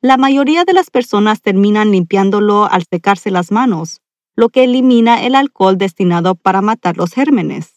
La 0.00 0.16
mayoría 0.16 0.64
de 0.64 0.72
las 0.72 0.90
personas 0.90 1.42
terminan 1.42 1.90
limpiándolo 1.90 2.64
al 2.64 2.84
secarse 2.90 3.30
las 3.30 3.52
manos, 3.52 4.00
lo 4.34 4.48
que 4.48 4.64
elimina 4.64 5.22
el 5.22 5.34
alcohol 5.34 5.76
destinado 5.76 6.34
para 6.34 6.62
matar 6.62 6.96
los 6.96 7.12
gérmenes 7.12 7.74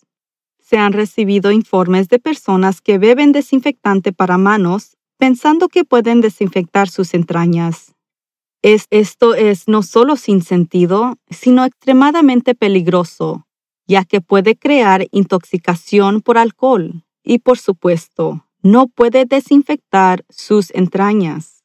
se 0.68 0.78
han 0.78 0.92
recibido 0.92 1.54
informes 1.54 2.10
de 2.10 2.20
personas 2.20 2.82
que 2.82 2.98
beben 2.98 3.32
desinfectante 3.32 4.12
para 4.12 4.38
manos 4.38 4.98
pensando 5.18 5.70
que 5.70 5.86
pueden 5.86 6.20
desinfectar 6.20 6.90
sus 6.90 7.14
entrañas. 7.14 7.96
esto 8.62 9.34
es 9.34 9.70
no 9.70 9.82
solo 9.82 10.18
sin 10.18 10.42
sentido, 10.42 11.16
sino 11.30 11.64
extremadamente 11.64 12.54
peligroso, 12.54 13.48
ya 13.88 14.04
que 14.04 14.20
puede 14.20 14.58
crear 14.58 15.08
intoxicación 15.12 16.22
por 16.22 16.38
alcohol 16.38 17.06
y, 17.28 17.40
por 17.40 17.60
supuesto, 17.60 18.46
no 18.64 18.88
puede 18.88 19.26
desinfectar 19.26 20.26
sus 20.30 20.72
entrañas. 20.72 21.64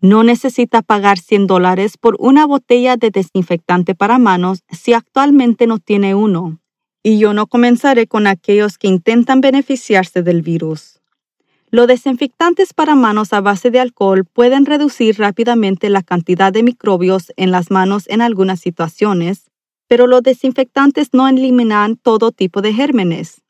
No 0.00 0.24
necesita 0.24 0.82
pagar 0.82 1.18
100 1.18 1.46
dólares 1.46 1.96
por 1.96 2.16
una 2.18 2.46
botella 2.46 2.96
de 2.96 3.10
desinfectante 3.10 3.94
para 3.94 4.18
manos 4.18 4.64
si 4.70 4.92
actualmente 4.92 5.66
no 5.66 5.78
tiene 5.78 6.14
uno 6.14 6.60
y 7.06 7.18
yo 7.18 7.34
no 7.34 7.46
comenzaré 7.46 8.06
con 8.06 8.26
aquellos 8.26 8.78
que 8.78 8.88
intentan 8.88 9.42
beneficiarse 9.42 10.22
del 10.22 10.40
virus. 10.40 11.00
Los 11.70 11.86
desinfectantes 11.86 12.72
para 12.72 12.94
manos 12.94 13.32
a 13.34 13.42
base 13.42 13.70
de 13.70 13.78
alcohol 13.78 14.24
pueden 14.24 14.64
reducir 14.64 15.18
rápidamente 15.18 15.90
la 15.90 16.02
cantidad 16.02 16.52
de 16.52 16.62
microbios 16.62 17.32
en 17.36 17.50
las 17.50 17.70
manos 17.70 18.04
en 18.08 18.22
algunas 18.22 18.60
situaciones, 18.60 19.50
pero 19.86 20.06
los 20.06 20.22
desinfectantes 20.22 21.10
no 21.12 21.28
eliminan 21.28 21.96
todo 21.96 22.32
tipo 22.32 22.62
de 22.62 22.72
gérmenes. 22.72 23.43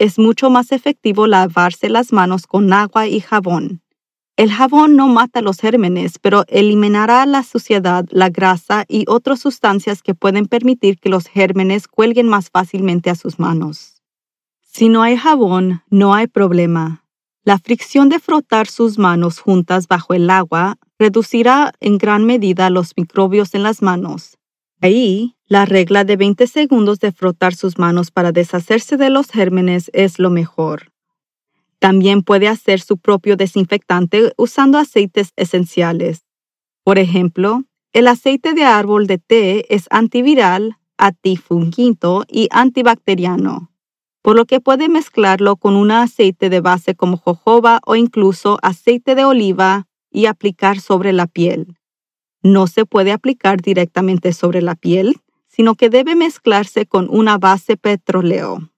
Es 0.00 0.18
mucho 0.18 0.48
más 0.48 0.72
efectivo 0.72 1.26
lavarse 1.26 1.90
las 1.90 2.10
manos 2.10 2.46
con 2.46 2.72
agua 2.72 3.06
y 3.06 3.20
jabón. 3.20 3.82
El 4.34 4.50
jabón 4.50 4.96
no 4.96 5.08
mata 5.08 5.42
los 5.42 5.58
gérmenes, 5.58 6.18
pero 6.18 6.44
eliminará 6.48 7.26
la 7.26 7.42
suciedad, 7.42 8.06
la 8.10 8.30
grasa 8.30 8.86
y 8.88 9.04
otras 9.08 9.40
sustancias 9.40 10.02
que 10.02 10.14
pueden 10.14 10.46
permitir 10.46 10.98
que 10.98 11.10
los 11.10 11.26
gérmenes 11.26 11.86
cuelguen 11.86 12.28
más 12.28 12.48
fácilmente 12.48 13.10
a 13.10 13.14
sus 13.14 13.38
manos. 13.38 14.00
Si 14.62 14.88
no 14.88 15.02
hay 15.02 15.18
jabón, 15.18 15.82
no 15.90 16.14
hay 16.14 16.28
problema. 16.28 17.04
La 17.44 17.58
fricción 17.58 18.08
de 18.08 18.20
frotar 18.20 18.68
sus 18.68 18.98
manos 18.98 19.38
juntas 19.38 19.86
bajo 19.86 20.14
el 20.14 20.30
agua 20.30 20.78
reducirá 20.98 21.74
en 21.78 21.98
gran 21.98 22.24
medida 22.24 22.70
los 22.70 22.94
microbios 22.96 23.54
en 23.54 23.64
las 23.64 23.82
manos. 23.82 24.38
Ahí, 24.82 25.36
la 25.46 25.66
regla 25.66 26.04
de 26.04 26.16
20 26.16 26.46
segundos 26.46 27.00
de 27.00 27.12
frotar 27.12 27.54
sus 27.54 27.78
manos 27.78 28.10
para 28.10 28.32
deshacerse 28.32 28.96
de 28.96 29.10
los 29.10 29.30
gérmenes 29.30 29.90
es 29.92 30.18
lo 30.18 30.30
mejor. 30.30 30.90
También 31.78 32.22
puede 32.22 32.48
hacer 32.48 32.80
su 32.80 32.96
propio 32.96 33.36
desinfectante 33.36 34.32
usando 34.38 34.78
aceites 34.78 35.32
esenciales. 35.36 36.24
Por 36.82 36.98
ejemplo, 36.98 37.64
el 37.92 38.06
aceite 38.06 38.54
de 38.54 38.64
árbol 38.64 39.06
de 39.06 39.18
té 39.18 39.74
es 39.74 39.86
antiviral, 39.90 40.78
antifungito 40.96 42.24
y 42.26 42.48
antibacteriano, 42.50 43.70
por 44.22 44.36
lo 44.36 44.46
que 44.46 44.60
puede 44.60 44.88
mezclarlo 44.88 45.56
con 45.56 45.76
un 45.76 45.90
aceite 45.90 46.48
de 46.48 46.60
base 46.60 46.94
como 46.94 47.18
jojoba 47.18 47.80
o 47.84 47.96
incluso 47.96 48.58
aceite 48.62 49.14
de 49.14 49.26
oliva 49.26 49.88
y 50.10 50.24
aplicar 50.26 50.80
sobre 50.80 51.12
la 51.12 51.26
piel. 51.26 51.79
No 52.42 52.66
se 52.66 52.86
puede 52.86 53.12
aplicar 53.12 53.60
directamente 53.60 54.32
sobre 54.32 54.62
la 54.62 54.74
piel, 54.74 55.20
sino 55.46 55.74
que 55.74 55.90
debe 55.90 56.14
mezclarse 56.14 56.86
con 56.86 57.08
una 57.10 57.36
base 57.36 57.76
petróleo. 57.76 58.70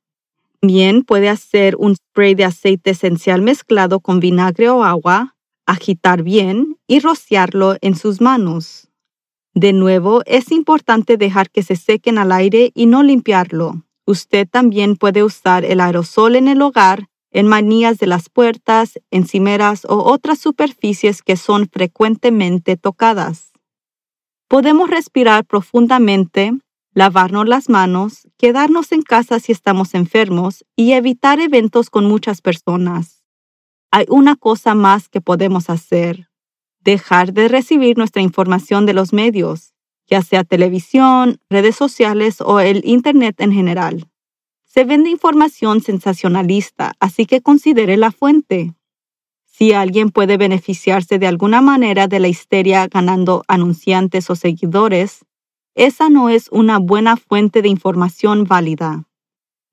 También 0.61 1.03
puede 1.03 1.29
hacer 1.29 1.77
un 1.77 1.97
spray 1.97 2.35
de 2.35 2.45
aceite 2.45 2.91
esencial 2.91 3.43
mezclado 3.43 4.01
con 4.01 4.21
vinagre 4.21 4.69
o 4.69 4.85
agua, 4.85 5.37
agitar 5.67 6.23
bien 6.23 6.77
y 6.87 7.01
rociarlo 7.01 7.77
en 7.81 7.97
sus 7.97 8.21
manos. 8.21 8.89
De 9.55 9.73
nuevo, 9.73 10.23
es 10.25 10.51
importante 10.51 11.17
dejar 11.17 11.51
que 11.51 11.63
se 11.63 11.77
sequen 11.77 12.19
al 12.19 12.33
aire 12.33 12.73
y 12.75 12.87
no 12.87 13.03
limpiarlo. 13.03 13.85
Usted 14.07 14.49
también 14.49 14.97
puede 14.97 15.23
usar 15.23 15.65
el 15.65 15.81
aerosol 15.81 16.37
en 16.37 16.49
el 16.49 16.63
hogar, 16.63 17.09
en 17.31 17.47
manillas 17.47 17.99
de 17.99 18.07
las 18.07 18.29
puertas, 18.29 18.99
encimeras 19.11 19.85
o 19.85 19.99
otras 20.11 20.39
superficies 20.39 21.23
que 21.23 21.37
son 21.37 21.69
frecuentemente 21.69 22.77
tocadas. 22.77 23.52
Podemos 24.53 24.91
respirar 24.91 25.47
profundamente, 25.47 26.53
lavarnos 26.93 27.49
las 27.49 27.71
manos, 27.71 28.29
quedarnos 28.37 28.93
en 28.93 29.01
casa 29.01 29.41
si 29.41 29.51
estamos 29.51 29.95
enfermos 29.95 30.63
y 30.77 30.93
evitar 30.93 31.41
eventos 31.41 31.89
con 31.89 32.05
muchas 32.05 32.43
personas. 32.43 33.25
Hay 33.91 34.05
una 34.11 34.37
cosa 34.37 34.75
más 34.75 35.09
que 35.09 35.23
podemos 35.23 35.71
hacer 35.71 36.29
dejar 36.81 37.33
de 37.33 37.49
recibir 37.49 37.97
nuestra 37.97 38.21
información 38.21 38.85
de 38.85 38.93
los 38.93 39.15
medios, 39.15 39.73
ya 40.07 40.21
sea 40.21 40.45
televisión, 40.45 41.41
redes 41.49 41.77
sociales 41.77 42.43
o 42.43 42.61
el 42.61 42.83
Internet 42.85 43.41
en 43.41 43.53
general. 43.53 44.11
Se 44.67 44.85
vende 44.85 45.09
información 45.09 45.81
sensacionalista, 45.81 46.93
así 47.01 47.25
que 47.25 47.41
considere 47.41 47.97
la 47.97 48.13
fuente. 48.13 48.75
Si 49.53 49.75
alguien 49.75 50.11
puede 50.11 50.39
beneficiarse 50.39 51.19
de 51.19 51.27
alguna 51.27 51.61
manera 51.61 52.09
de 52.09 52.21
la 52.21 52.29
histeria 52.29 52.87
ganando 52.87 53.45
anunciantes 53.49 54.31
o 54.31 54.35
seguidores, 54.35 55.27
esa 55.75 56.09
no 56.09 56.31
es 56.31 56.49
una 56.51 56.79
buena 56.79 57.17
fuente 57.19 57.61
de 57.61 57.69
información 57.69 58.45
válida. 58.45 59.05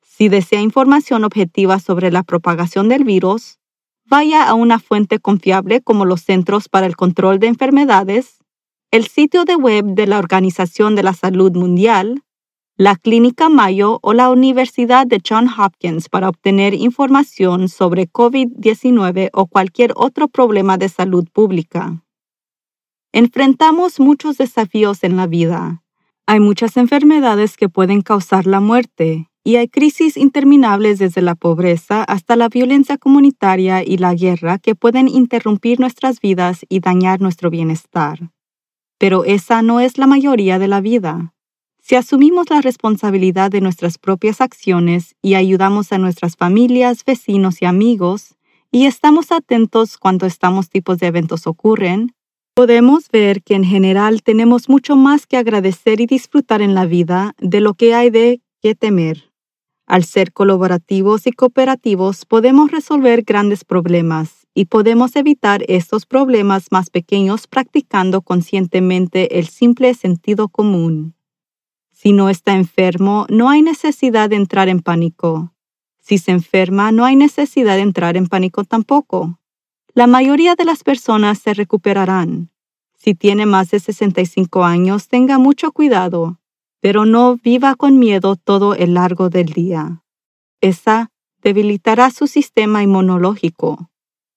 Si 0.01 0.27
desea 0.27 0.59
información 0.59 1.23
objetiva 1.23 1.79
sobre 1.79 2.11
la 2.11 2.23
propagación 2.23 2.89
del 2.89 3.05
virus, 3.05 3.57
vaya 4.05 4.49
a 4.49 4.53
una 4.53 4.79
fuente 4.79 5.19
confiable 5.19 5.81
como 5.81 6.03
los 6.03 6.23
Centros 6.23 6.67
para 6.67 6.85
el 6.85 6.97
Control 6.97 7.39
de 7.39 7.47
Enfermedades, 7.47 8.39
el 8.91 9.07
sitio 9.07 9.45
de 9.45 9.55
web 9.55 9.85
de 9.85 10.07
la 10.07 10.19
Organización 10.19 10.95
de 10.95 11.03
la 11.03 11.13
Salud 11.13 11.55
Mundial, 11.55 12.23
la 12.79 12.95
Clínica 12.95 13.49
Mayo 13.49 13.99
o 14.01 14.13
la 14.13 14.29
Universidad 14.29 15.05
de 15.05 15.19
Johns 15.19 15.51
Hopkins 15.59 16.07
para 16.07 16.29
obtener 16.29 16.73
información 16.73 17.67
sobre 17.67 18.07
COVID-19 18.07 19.31
o 19.33 19.47
cualquier 19.47 19.91
otro 19.97 20.29
problema 20.29 20.77
de 20.77 20.87
salud 20.87 21.27
pública. 21.27 22.01
Enfrentamos 23.11 23.99
muchos 23.99 24.37
desafíos 24.37 25.03
en 25.03 25.17
la 25.17 25.27
vida. 25.27 25.83
Hay 26.25 26.39
muchas 26.39 26.77
enfermedades 26.77 27.57
que 27.57 27.67
pueden 27.67 28.01
causar 28.01 28.47
la 28.47 28.61
muerte 28.61 29.29
y 29.43 29.57
hay 29.57 29.67
crisis 29.67 30.15
interminables 30.15 30.99
desde 30.99 31.21
la 31.21 31.35
pobreza 31.35 32.05
hasta 32.05 32.37
la 32.37 32.47
violencia 32.47 32.97
comunitaria 32.97 33.83
y 33.83 33.97
la 33.97 34.13
guerra 34.13 34.57
que 34.57 34.73
pueden 34.73 35.09
interrumpir 35.09 35.81
nuestras 35.81 36.21
vidas 36.21 36.65
y 36.69 36.79
dañar 36.79 37.19
nuestro 37.19 37.49
bienestar. 37.49 38.31
Pero 38.97 39.25
esa 39.25 39.61
no 39.63 39.81
es 39.81 39.97
la 39.97 40.07
mayoría 40.07 40.59
de 40.59 40.69
la 40.69 40.79
vida. 40.79 41.33
Si 41.89 41.95
asumimos 41.95 42.51
la 42.51 42.61
responsabilidad 42.61 43.49
de 43.49 43.61
nuestras 43.61 43.97
propias 43.97 44.41
acciones 44.41 45.15
y 45.23 45.33
ayudamos 45.33 45.91
a 45.91 45.97
nuestras 45.97 46.35
familias, 46.35 47.03
vecinos 47.03 47.63
y 47.63 47.65
amigos, 47.65 48.35
y 48.71 48.85
estamos 48.85 49.31
atentos 49.31 49.97
cuando 49.97 50.27
estos 50.27 50.69
tipos 50.69 50.99
de 50.99 51.07
eventos 51.07 51.47
ocurren, 51.47 52.13
podemos 52.53 53.09
ver 53.09 53.41
que 53.41 53.55
en 53.55 53.63
general 53.63 54.21
tenemos 54.21 54.69
mucho 54.69 54.95
más 54.95 55.25
que 55.25 55.37
agradecer 55.37 55.99
y 55.99 56.05
disfrutar 56.05 56.61
en 56.61 56.75
la 56.75 56.85
vida 56.85 57.33
de 57.39 57.59
lo 57.59 57.73
que 57.73 57.95
hay 57.95 58.11
de 58.11 58.39
qué 58.61 58.75
temer. 58.75 59.31
Al 59.87 60.03
ser 60.03 60.31
colaborativos 60.31 61.25
y 61.25 61.31
cooperativos 61.31 62.27
podemos 62.27 62.69
resolver 62.69 63.23
grandes 63.23 63.65
problemas 63.65 64.45
y 64.53 64.65
podemos 64.65 65.15
evitar 65.15 65.63
estos 65.67 66.05
problemas 66.05 66.67
más 66.69 66.91
pequeños 66.91 67.47
practicando 67.47 68.21
conscientemente 68.21 69.39
el 69.39 69.47
simple 69.47 69.95
sentido 69.95 70.49
común. 70.49 71.15
Si 71.99 72.13
no 72.13 72.29
está 72.29 72.55
enfermo, 72.55 73.25
no 73.29 73.49
hay 73.49 73.61
necesidad 73.61 74.29
de 74.29 74.37
entrar 74.37 74.69
en 74.69 74.79
pánico. 74.79 75.53
Si 76.01 76.17
se 76.17 76.31
enferma, 76.31 76.91
no 76.91 77.03
hay 77.03 77.15
necesidad 77.15 77.75
de 77.75 77.81
entrar 77.81 78.15
en 78.15 78.27
pánico 78.27 78.63
tampoco. 78.63 79.39
La 79.93 80.07
mayoría 80.07 80.55
de 80.55 80.65
las 80.65 80.83
personas 80.83 81.39
se 81.39 81.53
recuperarán. 81.53 82.51
Si 82.95 83.15
tiene 83.15 83.45
más 83.45 83.71
de 83.71 83.79
65 83.79 84.63
años, 84.63 85.07
tenga 85.07 85.37
mucho 85.37 85.71
cuidado 85.71 86.39
pero 86.79 87.05
no 87.05 87.37
viva 87.37 87.75
con 87.75 87.99
miedo 87.99 88.35
todo 88.35 88.75
el 88.75 88.93
largo 88.93 89.29
del 89.29 89.47
día. 89.47 90.03
Esa 90.61 91.11
debilitará 91.41 92.09
su 92.09 92.27
sistema 92.27 92.83
inmunológico. 92.83 93.89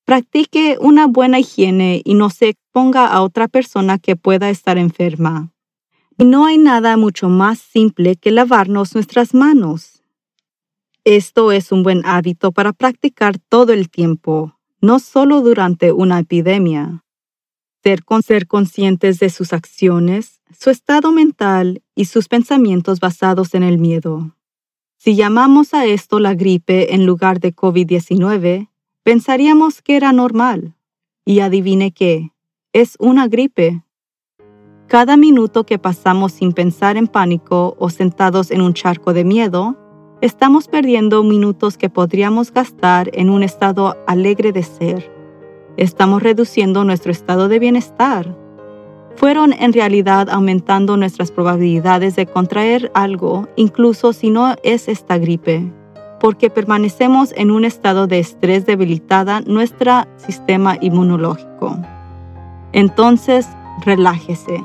Practique 0.04 0.76
una 0.80 1.06
buena 1.06 1.38
higiene 1.38 2.02
y 2.04 2.14
no 2.14 2.30
se 2.30 2.48
exponga 2.48 3.06
a 3.06 3.22
otra 3.22 3.48
persona 3.48 3.98
que 3.98 4.16
pueda 4.16 4.50
estar 4.50 4.78
enferma. 4.78 5.52
No 6.18 6.46
hay 6.46 6.58
nada 6.58 6.96
mucho 6.96 7.28
más 7.28 7.58
simple 7.58 8.16
que 8.16 8.30
lavarnos 8.30 8.94
nuestras 8.94 9.34
manos. 9.34 10.02
Esto 11.04 11.52
es 11.52 11.72
un 11.72 11.82
buen 11.82 12.02
hábito 12.04 12.52
para 12.52 12.72
practicar 12.72 13.38
todo 13.38 13.72
el 13.72 13.90
tiempo, 13.90 14.58
no 14.80 14.98
solo 14.98 15.40
durante 15.40 15.90
una 15.90 16.20
epidemia. 16.20 17.04
Ser, 17.82 18.04
con 18.04 18.22
ser 18.22 18.46
conscientes 18.46 19.18
de 19.18 19.30
sus 19.30 19.52
acciones, 19.52 20.40
su 20.56 20.70
estado 20.70 21.10
mental 21.10 21.82
y 21.96 22.04
sus 22.04 22.28
pensamientos 22.28 23.00
basados 23.00 23.54
en 23.54 23.64
el 23.64 23.78
miedo. 23.78 24.36
Si 24.96 25.16
llamamos 25.16 25.74
a 25.74 25.86
esto 25.86 26.20
la 26.20 26.34
gripe 26.34 26.94
en 26.94 27.06
lugar 27.06 27.40
de 27.40 27.52
COVID-19, 27.52 28.68
pensaríamos 29.02 29.82
que 29.82 29.96
era 29.96 30.12
normal. 30.12 30.76
Y 31.24 31.40
adivine 31.40 31.92
qué, 31.92 32.32
es 32.72 32.96
una 33.00 33.26
gripe. 33.26 33.82
Cada 34.92 35.16
minuto 35.16 35.64
que 35.64 35.78
pasamos 35.78 36.32
sin 36.32 36.52
pensar 36.52 36.98
en 36.98 37.06
pánico 37.06 37.74
o 37.78 37.88
sentados 37.88 38.50
en 38.50 38.60
un 38.60 38.74
charco 38.74 39.14
de 39.14 39.24
miedo, 39.24 39.74
estamos 40.20 40.68
perdiendo 40.68 41.24
minutos 41.24 41.78
que 41.78 41.88
podríamos 41.88 42.52
gastar 42.52 43.08
en 43.14 43.30
un 43.30 43.42
estado 43.42 43.96
alegre 44.06 44.52
de 44.52 44.62
ser 44.62 45.10
estamos 45.78 46.22
reduciendo 46.22 46.84
nuestro 46.84 47.10
estado 47.10 47.48
de 47.48 47.58
bienestar. 47.58 48.36
Fueron 49.16 49.54
en 49.54 49.72
realidad 49.72 50.28
aumentando 50.28 50.98
nuestras 50.98 51.30
probabilidades 51.30 52.14
de 52.14 52.26
contraer 52.26 52.90
algo, 52.92 53.48
incluso 53.56 54.12
si 54.12 54.28
no 54.28 54.56
es 54.62 54.88
esta 54.88 55.16
gripe, 55.16 55.72
porque 56.20 56.50
permanecemos 56.50 57.32
en 57.34 57.50
un 57.50 57.64
estado 57.64 58.06
de 58.06 58.18
estrés 58.18 58.66
debilitada 58.66 59.40
nuestro 59.40 60.04
sistema 60.18 60.76
inmunológico. 60.82 61.78
Entonces, 62.74 63.48
relájese. 63.86 64.62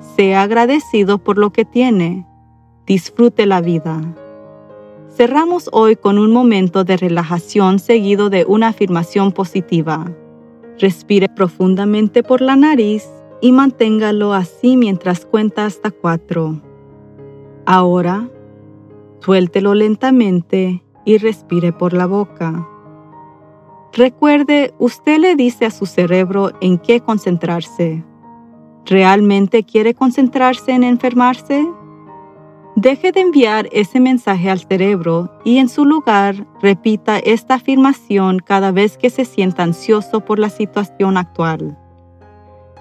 Sea 0.00 0.42
agradecido 0.42 1.18
por 1.18 1.38
lo 1.38 1.50
que 1.50 1.64
tiene. 1.64 2.26
Disfrute 2.86 3.46
la 3.46 3.60
vida. 3.60 4.00
Cerramos 5.14 5.68
hoy 5.72 5.96
con 5.96 6.18
un 6.18 6.32
momento 6.32 6.84
de 6.84 6.96
relajación 6.96 7.78
seguido 7.78 8.30
de 8.30 8.44
una 8.46 8.68
afirmación 8.68 9.32
positiva. 9.32 10.10
Respire 10.78 11.28
profundamente 11.28 12.22
por 12.22 12.40
la 12.40 12.56
nariz 12.56 13.06
y 13.42 13.52
manténgalo 13.52 14.32
así 14.32 14.76
mientras 14.76 15.26
cuenta 15.26 15.66
hasta 15.66 15.90
cuatro. 15.90 16.60
Ahora, 17.66 18.28
suéltelo 19.20 19.74
lentamente 19.74 20.82
y 21.04 21.18
respire 21.18 21.72
por 21.72 21.92
la 21.92 22.06
boca. 22.06 22.66
Recuerde, 23.92 24.72
usted 24.78 25.18
le 25.18 25.36
dice 25.36 25.66
a 25.66 25.70
su 25.70 25.84
cerebro 25.84 26.52
en 26.60 26.78
qué 26.78 27.00
concentrarse. 27.00 28.04
¿Realmente 28.86 29.64
quiere 29.64 29.94
concentrarse 29.94 30.72
en 30.72 30.84
enfermarse? 30.84 31.66
Deje 32.76 33.12
de 33.12 33.20
enviar 33.20 33.68
ese 33.72 34.00
mensaje 34.00 34.48
al 34.48 34.60
cerebro 34.60 35.30
y 35.44 35.58
en 35.58 35.68
su 35.68 35.84
lugar 35.84 36.46
repita 36.62 37.18
esta 37.18 37.54
afirmación 37.54 38.38
cada 38.38 38.70
vez 38.70 38.96
que 38.96 39.10
se 39.10 39.24
sienta 39.24 39.64
ansioso 39.64 40.20
por 40.24 40.38
la 40.38 40.50
situación 40.50 41.16
actual. 41.16 41.76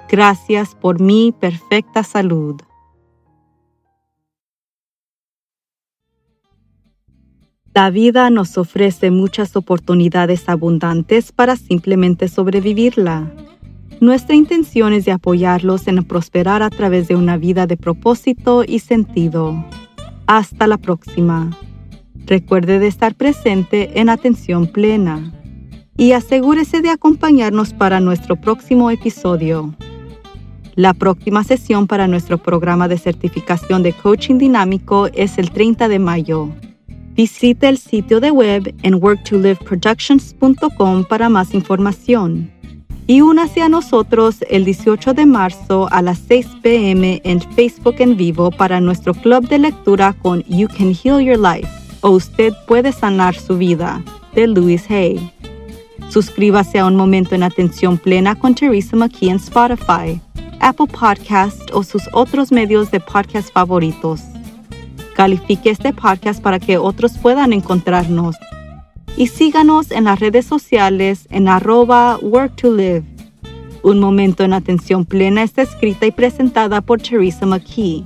Gracias 0.10 0.74
por 0.76 1.00
mi 1.02 1.32
perfecta 1.32 2.04
salud. 2.04 2.62
La 7.74 7.92
vida 7.92 8.30
nos 8.30 8.58
ofrece 8.58 9.12
muchas 9.12 9.56
oportunidades 9.56 10.50
abundantes 10.50 11.32
para 11.32 11.56
simplemente 11.56 12.28
sobrevivirla. 12.28 13.32
Nuestra 14.02 14.34
intención 14.34 14.94
es 14.94 15.04
de 15.04 15.12
apoyarlos 15.12 15.86
en 15.88 16.02
prosperar 16.06 16.64
a 16.64 16.70
través 16.70 17.10
de 17.10 17.18
una 17.18 17.36
vida 17.36 17.68
de 17.68 17.76
propósito 17.76 18.64
y 18.66 18.80
sentido. 18.80 19.66
Hasta 20.26 20.68
la 20.68 20.78
próxima. 20.78 21.50
Recuerde 22.26 22.80
de 22.80 22.88
estar 22.88 23.14
presente 23.16 24.00
en 24.00 24.08
atención 24.08 24.68
plena 24.68 25.34
y 25.98 26.14
asegúrese 26.14 26.80
de 26.82 26.92
acompañarnos 26.92 27.74
para 27.74 28.00
nuestro 28.00 28.38
próximo 28.38 28.90
episodio. 28.90 29.76
La 30.76 30.94
próxima 30.94 31.44
sesión 31.44 31.86
para 31.86 32.08
nuestro 32.08 32.38
programa 32.38 32.88
de 32.88 32.98
certificación 32.98 33.84
de 33.84 33.92
coaching 33.92 34.38
dinámico 34.38 35.08
es 35.08 35.38
el 35.38 35.52
30 35.52 35.90
de 35.90 36.00
mayo. 36.00 36.48
Visite 37.16 37.68
el 37.68 37.78
sitio 37.78 38.22
de 38.22 38.32
web 38.32 38.74
en 38.82 38.96
worktoliveproductions.com 38.96 41.04
para 41.04 41.28
más 41.28 41.54
información. 41.54 42.58
Y 43.10 43.22
únase 43.22 43.64
a 43.64 43.70
nosotros 43.70 44.38
el 44.52 44.66
18 44.66 45.16
de 45.16 45.26
marzo 45.26 45.88
a 45.92 46.04
las 46.04 46.20
6 46.28 46.48
pm 46.62 47.20
en 47.24 47.42
Facebook 47.56 47.96
en 47.98 48.16
vivo 48.16 48.52
para 48.52 48.80
nuestro 48.80 49.16
club 49.16 49.48
de 49.48 49.58
lectura 49.58 50.14
con 50.14 50.44
You 50.44 50.68
Can 50.68 50.94
Heal 50.94 51.20
Your 51.20 51.40
Life 51.40 51.68
o 52.02 52.12
Usted 52.12 52.54
puede 52.68 52.92
sanar 52.92 53.34
su 53.34 53.58
vida 53.58 54.04
de 54.36 54.46
Louis 54.46 54.88
Hay. 54.92 55.32
Suscríbase 56.10 56.78
a 56.78 56.86
Un 56.86 56.96
Momento 56.96 57.34
en 57.34 57.42
Atención 57.42 57.98
Plena 57.98 58.36
con 58.36 58.54
Teresa 58.54 58.96
McKee 58.96 59.32
en 59.32 59.38
Spotify, 59.38 60.22
Apple 60.60 60.86
Podcast 60.86 61.72
o 61.74 61.82
sus 61.82 62.04
otros 62.14 62.52
medios 62.52 62.92
de 62.92 63.00
podcast 63.00 63.52
favoritos. 63.52 64.22
Califique 65.16 65.72
este 65.72 65.94
podcast 65.94 66.44
para 66.44 66.60
que 66.60 66.78
otros 66.78 67.18
puedan 67.18 67.54
encontrarnos 67.54 68.36
y 69.18 69.28
síganos 69.28 69.92
en 69.92 70.06
las 70.06 70.20
redes 70.20 70.46
sociales 70.46 71.28
en 71.30 71.48
arroba 71.48 72.18
work 72.22 72.56
to 72.56 72.74
live. 72.74 73.04
Un 73.82 74.00
momento 74.00 74.44
en 74.44 74.54
atención 74.54 75.06
plena 75.06 75.44
está 75.44 75.62
escrita 75.62 76.06
y 76.06 76.12
presentada 76.12 76.82
por 76.82 77.02
Teresa 77.02 77.46
McKee. 77.46 78.04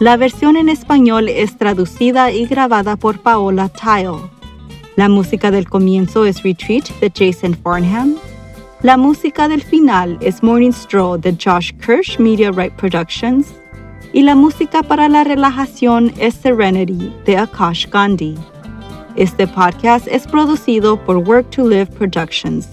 La 0.00 0.16
versión 0.16 0.56
en 0.56 0.68
español 0.68 1.28
es 1.28 1.56
traducida 1.56 2.30
y 2.30 2.46
grabada 2.46 2.96
por 2.96 3.18
Paola 3.20 3.68
Tile. 3.68 4.30
La 4.96 5.08
música 5.08 5.50
del 5.50 5.68
comienzo 5.68 6.24
es 6.24 6.42
Retreat 6.42 6.88
de 7.00 7.12
Jason 7.14 7.56
Farnham. 7.62 8.16
La 8.82 8.96
música 8.96 9.48
del 9.48 9.62
final 9.62 10.18
es 10.20 10.42
Morning 10.42 10.72
Stroll 10.72 11.20
de 11.20 11.36
Josh 11.36 11.72
Kirsch 11.84 12.18
Media 12.18 12.50
Right 12.52 12.72
Productions. 12.74 13.46
Y 14.12 14.22
la 14.22 14.34
música 14.34 14.82
para 14.82 15.08
la 15.08 15.24
relajación 15.24 16.12
es 16.18 16.34
Serenity 16.34 17.12
de 17.26 17.36
Akash 17.36 17.88
Gandhi. 17.88 18.36
Este 19.18 19.48
podcast 19.48 20.06
es 20.06 20.28
producido 20.28 21.04
por 21.04 21.16
Work 21.16 21.50
to 21.50 21.68
Live 21.68 21.86
Productions. 21.86 22.68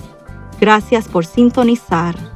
Gracias 0.62 1.08
por 1.08 1.26
sintonizar. 1.26 2.35